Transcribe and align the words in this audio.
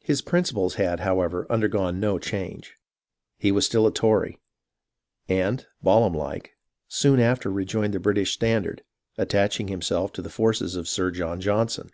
His 0.00 0.22
principles 0.22 0.74
had, 0.74 0.98
however, 0.98 1.46
undergone 1.48 2.00
no 2.00 2.18
change; 2.18 2.74
he 3.38 3.52
was 3.52 3.64
still 3.64 3.86
a 3.86 3.92
Tory, 3.92 4.40
and, 5.28 5.64
Balaam 5.84 6.14
like, 6.14 6.56
soon 6.88 7.20
after 7.20 7.48
rejoined 7.48 7.94
the 7.94 8.00
British 8.00 8.32
standard, 8.32 8.82
attaching 9.16 9.68
himself 9.68 10.12
to 10.14 10.22
the 10.22 10.30
forces 10.30 10.74
of 10.74 10.88
Sir 10.88 11.12
John 11.12 11.40
Johnson. 11.40 11.90